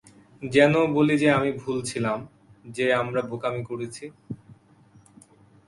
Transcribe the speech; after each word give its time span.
যেন 0.41 0.73
বলি 0.93 1.15
যে 1.17 1.27
আমি 1.31 1.51
ভুল 1.51 1.77
ছিলাম, 1.81 2.19
যে 2.67 2.85
আমরা 2.93 3.21
বোকামি 3.21 3.61
করেছি। 3.63 4.05